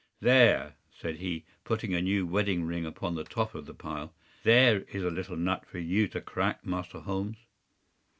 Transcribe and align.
“There,” 0.19 0.73
said 0.89 1.17
he, 1.17 1.45
putting 1.63 1.93
a 1.93 2.01
new 2.01 2.25
wedding 2.25 2.63
ring 2.65 2.87
upon 2.87 3.13
the 3.13 3.23
top 3.23 3.53
of 3.53 3.67
the 3.67 3.73
pile. 3.75 4.15
“There 4.41 4.81
is 4.91 5.03
a 5.03 5.11
little 5.11 5.37
nut 5.37 5.63
for 5.67 5.77
you 5.77 6.07
to 6.07 6.19
crack, 6.21 6.65
Master 6.65 7.01
Holmes. 7.01 7.37